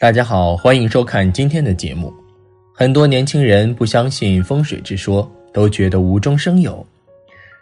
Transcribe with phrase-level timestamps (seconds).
[0.00, 2.10] 大家好，欢迎收看今天的节目。
[2.74, 6.86] 很多年轻人不相信风水之说，都觉得无中生有。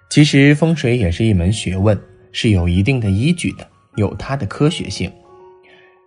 [0.09, 2.01] 其实风水也是一门学问，
[2.31, 3.67] 是有一定的依据的，
[3.97, 5.11] 有它的科学性。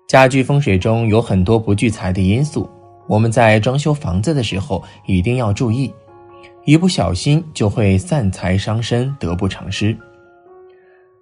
[0.07, 2.69] 家居风水中有很多不聚财的因素，
[3.09, 5.93] 我们在装修房子的时候一定要注意，
[6.63, 9.93] 一不小心就会散财伤身，得不偿失。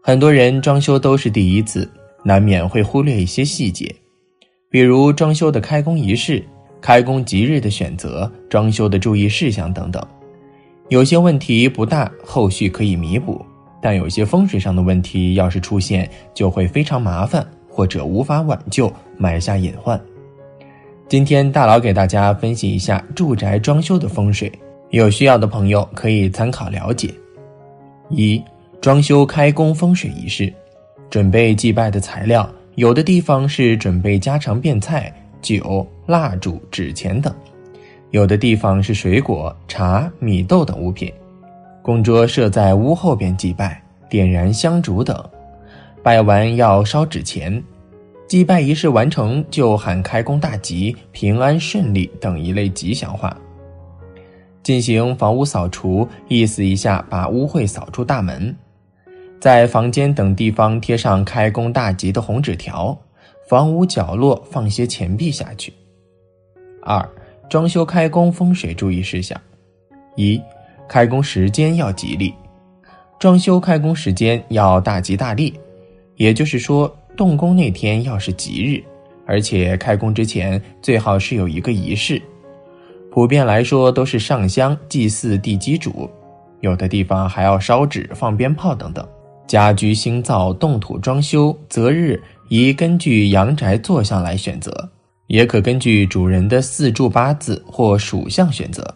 [0.03, 1.91] 很多人装修都是第一次，
[2.23, 3.91] 难免会忽略一些细节。
[4.71, 6.43] 比如装修的开工仪式、
[6.79, 10.05] 开工吉日的选择、装修的注意事项等等，
[10.89, 13.43] 有些问题不大，后续可以弥补；
[13.81, 19.99] 但有些风水上的问题要是出现，就会非常麻烦，或者无法挽救，埋下隐患。
[21.07, 24.51] 今天大佬给大家分析一下住宅装修的风水，
[24.91, 27.11] 有需要的朋友可以参考了解。
[28.09, 28.39] 一、
[28.79, 30.53] 装修开工风水仪式，
[31.09, 32.47] 准备祭拜的材料。
[32.79, 37.29] 有的地方是准备家常便菜、酒、蜡烛、纸钱等；
[38.11, 41.11] 有的地方是水果、茶、米豆等物品。
[41.81, 45.21] 供桌设在屋后边祭拜，点燃香烛等。
[46.01, 47.61] 拜完要烧纸钱。
[48.29, 53.35] 祭拜仪式完成，就喊开工大吉、平安顺利等一类吉祥话。
[54.63, 58.55] 进行房屋扫除，意思一下把污秽扫出大门。
[59.39, 62.97] 在房间等地方贴上开工大吉的红纸条，
[63.47, 65.73] 房屋角落放些钱币下去。
[66.83, 67.07] 二、
[67.49, 69.39] 装修开工风水注意事项：
[70.17, 70.41] 一、
[70.89, 72.33] 开工时间要吉利，
[73.17, 75.57] 装修开工时间要大吉大利，
[76.15, 78.83] 也就是说，动工那天要是吉日，
[79.25, 82.21] 而且开工之前最好是有一个仪式。
[83.09, 86.09] 普遍来说都是上香祭祀地基主，
[86.59, 89.07] 有的地方还要烧纸、放鞭炮等等。
[89.49, 94.87] 家居新造、动土装修择日宜根据阳宅坐向来选择，
[95.25, 98.95] 也可根据主人的四柱八字或属相选择。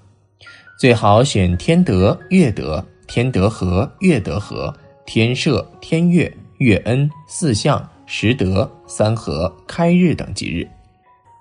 [0.79, 4.71] 最好选天德、月德、天德合、月德合、
[5.07, 10.67] 天赦、天月、月恩、四相、时德、三合、开日等吉日，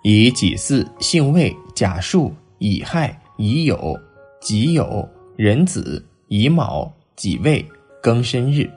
[0.03, 3.95] 以己巳、辛未、甲戌、乙亥、乙酉、
[4.41, 7.63] 己酉、壬子、乙卯、己未、
[8.03, 8.71] 庚申日。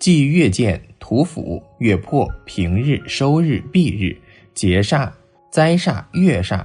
[0.00, 4.16] 忌月见、土府、月破、平日、收日、闭日、
[4.54, 5.10] 劫煞、
[5.50, 6.64] 灾煞、月煞、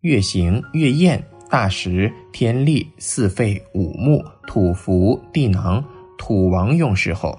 [0.00, 5.82] 月刑、月宴、大时、天历、四废、五木、土符、地囊、
[6.18, 7.38] 土王用时候。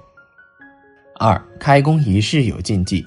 [1.20, 3.04] 二、开工仪式有禁忌，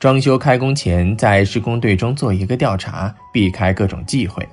[0.00, 4.44] 装修开工前在施工队中做一个调查，避开各种忌讳，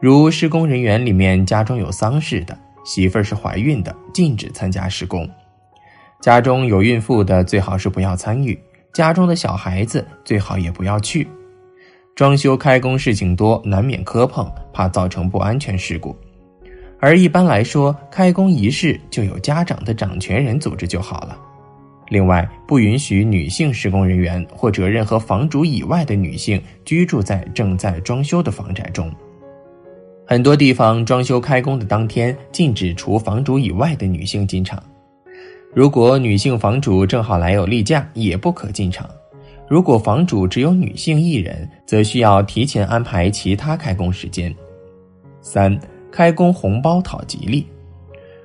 [0.00, 5.28] 如施工人员里面家中有丧事的，媳妇儿是怀孕的，禁止参加施工。
[6.26, 8.58] 家中有孕妇的最好是不要参与，
[8.92, 11.24] 家中的小孩子最好也不要去。
[12.16, 16.16] 装修开工事情多，难免磕碰，怕造成不安全事故。
[16.98, 21.38] 而一般来说，开工仪式就有家长的掌权人组织就好了。
[22.08, 29.08] 另外，不允许女性施工人员或者任何房主以外的女性居住在正在装修的房宅中。
[30.26, 34.82] 很多地方装修开工的当天，禁止除房主以外的女性进场。
[35.76, 39.06] 如果女性房主正好来有例假，也不可进场。
[39.68, 44.56] 如果房主只有女性一人，则需要提前安排其他开工时间。
[45.42, 45.78] 三、
[46.10, 47.66] 开工红包讨吉利。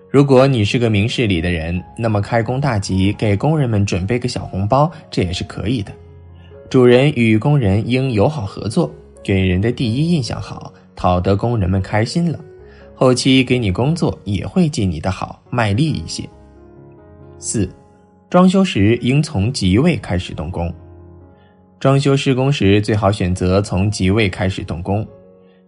[0.10, 5.94] 如果你是个明事理的人，那么开工大吉，给工人们准备个小红包，这也是可以的。
[6.70, 8.92] 主人与工人应友好合作，
[9.24, 12.38] 给人的第一印象好，讨得工人们开心了，
[12.94, 16.28] 后期给你工作也会记你的好，卖力一些。
[17.42, 17.68] 四，
[18.30, 20.72] 装修时应从吉位开始动工。
[21.80, 25.04] 装修施工时最好选择从吉位开始动工，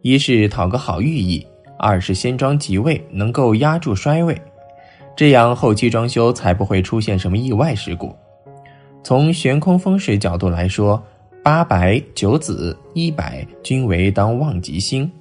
[0.03, 1.43] 一是讨个好寓意，
[1.79, 4.39] 二是先装吉位能够压住衰位，
[5.17, 8.15] 这样后期装修才不会出现什么意外事故。
[9.03, 11.03] 从悬空风水角度来说，
[11.41, 15.11] 八白、九紫、一白均为当旺吉星，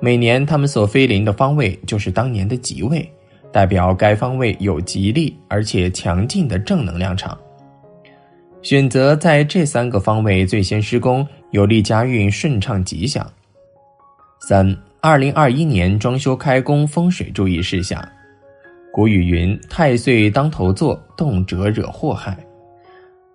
[0.00, 3.10] 每年他们所飞临的方位就是当年的吉位。
[3.52, 7.38] 代表该方位有吉利而且强劲的正能量场，
[8.62, 13.26] 选择在这三个方位最先施工，有利家运顺畅吉祥。
[14.40, 18.06] 三、二零二一年装修开工风水注意事项。
[18.92, 22.36] 古语云：“太岁当头坐，动辄惹祸害。”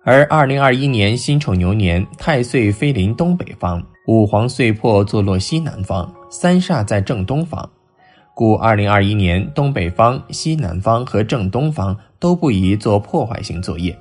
[0.04, 7.70] 而二零二一年辛丑牛年，太岁飞临东北方，五黄岁破坐落西南方，三煞在正东方。
[8.34, 13.96] 故二零二一年东北方、西南方和正东方都不宜做破坏性作业。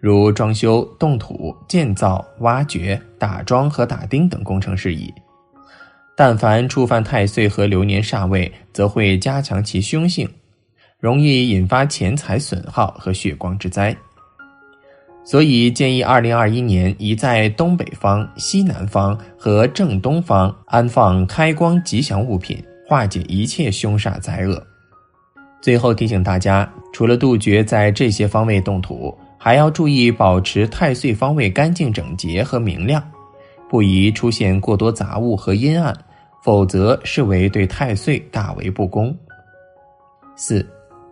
[0.00, 5.12] 如装修、动土、建造、挖掘、打桩和打钉等工程事宜。
[6.16, 10.28] 但凡触犯太岁和流年煞位，则会加强其凶性，
[11.00, 13.96] 容易引发钱财损耗和血光之灾。
[15.24, 24.66] 所以建议，二零二一年宜在东北方、西南方和正东方安放开光吉祥物品，化解一切凶煞灾厄。
[25.60, 33.06] 最后提醒大家，除了杜绝在这些方位动土，还要注意保持太岁方位干净整洁和明亮，
[33.68, 35.94] 不宜出现过多杂物和阴暗。
[36.40, 39.14] 否则视为对太岁大为不公。
[40.36, 40.64] 四，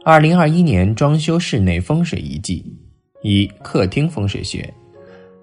[0.05, 2.65] 二零二一年装修室内风水遗迹：
[3.23, 4.73] 一、客厅风水学，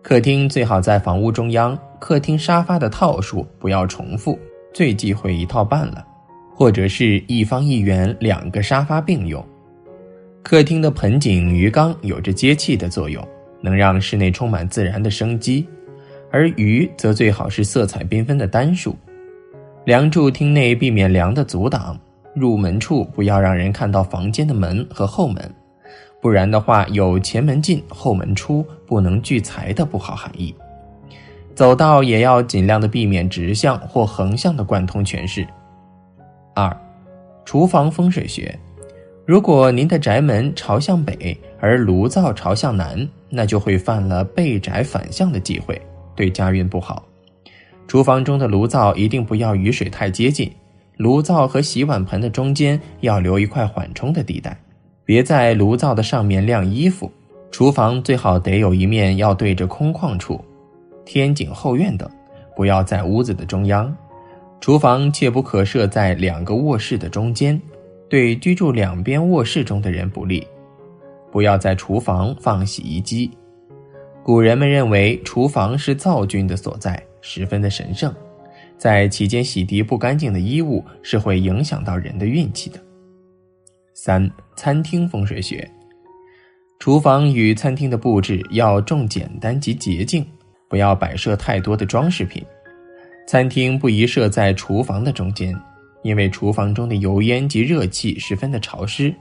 [0.02, 4.40] 客厅最好在房屋中央，客厅沙发的套数不要重复，
[4.74, 6.04] 最忌讳一套半了，
[6.64, 9.46] 或者是一方一圆两个沙发并用。
[10.42, 13.22] 客厅的盆景、鱼缸有着接气的作用，
[13.60, 15.68] 能让室内充满自然的生机，
[16.32, 18.96] 而鱼则最好是色彩缤纷的单数。
[19.84, 22.00] 梁柱厅内避免梁的阻挡，
[22.34, 25.54] 入门处不要让人看到房间的门和后门，
[26.22, 30.56] 不然的话有前门进后门出不能聚财的不好含义。
[31.54, 35.46] 走道也要尽量的避免直向或横向的贯通全室。
[36.56, 36.76] 二，
[37.46, 38.58] 厨房风水学，
[39.26, 45.82] 如果您的宅门朝向北，而炉灶朝向南，那就会犯了背宅反向的忌讳，
[46.16, 47.04] 对家运不好。
[47.88, 50.52] 厨房中的炉灶一定不要与水太接近，
[50.98, 54.56] 炉灶和洗碗盆的中间要留一块缓冲的地带，
[55.04, 57.12] 别在炉灶的上面晾衣服。
[57.52, 60.44] 厨房最好得有一面要对着空旷处，
[61.06, 62.10] 天井、后院等，
[62.56, 63.96] 不要在屋子的中央。
[64.64, 67.62] 厨房切不可设在两个卧室的中间，
[68.08, 70.48] 对居住两边卧室中的人不利。
[71.34, 73.30] 不要在厨房放洗衣机，
[74.24, 76.98] 古人们认为厨房是灶君的所在。
[77.20, 78.16] 十分的神圣，
[78.78, 82.80] 在期间洗涤不干净的衣物是会影响到人的运气的。
[83.94, 85.70] 三、餐厅风水学，
[86.80, 90.26] 厨房与餐厅的布置要重简单及洁净，
[90.70, 92.42] 不要摆设太多的装饰品。
[93.26, 95.56] 餐厅不宜设在厨房的中间，
[96.04, 99.14] 因为厨房中的油烟及热气十分的潮湿，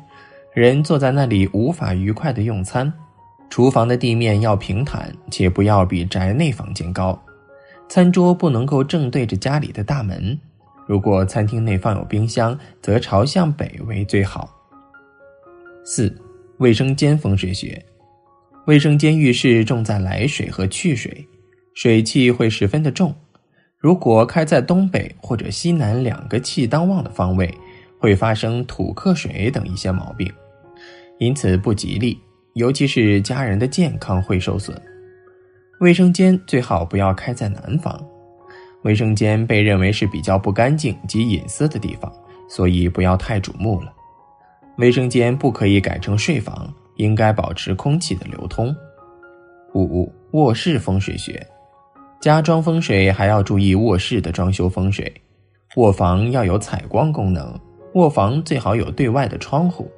[0.52, 2.93] 人坐在那里无法愉快的用餐。
[3.49, 7.20] 厨房的地面要平坦，且不要比宅内房间高。
[7.88, 10.38] 餐桌不能够正对着家里的大门，
[10.87, 14.50] 如果餐厅内放有冰箱，则朝向北为最好。
[15.84, 16.14] 四、
[16.58, 17.81] 卫生间风水学，
[18.66, 21.26] 卫生间浴室重在来水和去水，
[21.75, 23.14] 水气会十分的重。
[23.82, 27.52] 如果开在东北或者西南两个气当旺的方位，
[27.99, 30.32] 会发生土克水等一些毛病，
[31.19, 32.17] 因此不吉利，
[32.52, 34.81] 尤其是家人的健康会受损。
[35.81, 38.00] 卫生间最好不要开在南方，
[38.82, 42.12] 卫生间被认为是比较不干净及隐私的地方，
[42.49, 43.93] 所以不要太瞩目了。
[44.78, 48.73] 卫生间不可以改成睡房，应该保持空气的流通。
[49.75, 51.44] 五、卧室风水学，
[52.22, 55.12] 家装风水还要注意卧室的装修风水。
[55.74, 57.58] 卧房要有采光功能，
[57.94, 59.90] 卧房最好有对外的窗户，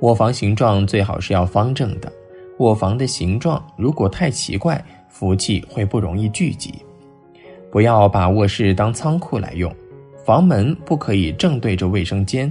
[0.00, 2.10] 卧房形状最好是要方正的。
[2.60, 6.72] 卧房的形状如果太奇怪，福气会不容易聚集，
[7.70, 9.70] 不要把卧室当仓库来用。
[10.24, 12.50] 房门不可以正对着卫生间，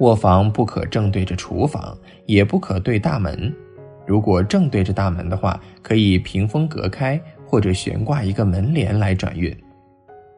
[0.00, 3.54] 卧房不可正对着厨房，也不可对大门。
[4.04, 9.56] 如果正对着大门的话，可以屏风隔开或者悬挂一个门帘来转运。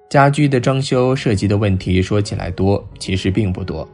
[0.09, 3.87] 家居的装修涉及的问题说起来多，其实并不多。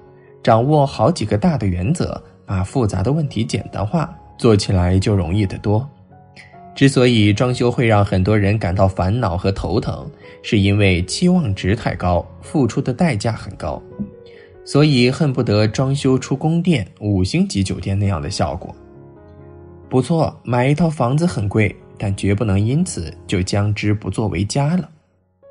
[0.42, 5.88] 掌握好几个大的原则，把复杂的问题简单化，做起来就容易得多。
[6.74, 10.08] 之所以装修会让很多人感到烦恼和头疼，
[10.42, 13.82] 是因为期望值太高，付出的代价很高，
[14.64, 18.74] 所以恨不得装修出宫殿、五星级酒店那样的效果。
[19.88, 24.88] 不错，买一套房子很贵，但绝不能因此就将之不作为家了。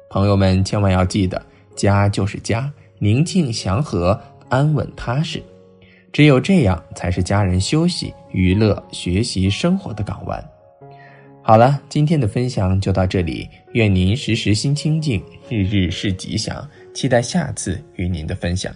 [0.09, 1.41] 朋友们千万要记得，
[1.75, 5.41] 家就是家，宁静祥和、安稳踏实，
[6.13, 10.49] 只有这样才是家人休息、娱乐、学习、生活的港湾。
[11.41, 13.47] 好了，今天的分享就到这里。
[13.73, 16.67] 愿您时时心清静，日日是吉祥。
[16.93, 18.73] 期待下次与您的分享。